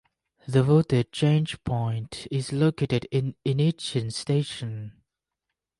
The 0.47 0.63
voltage 0.63 1.11
change 1.11 1.63
point 1.63 2.25
is 2.31 2.51
located 2.51 3.05
in 3.11 3.35
Innichen 3.45 4.11
station. 4.11 4.93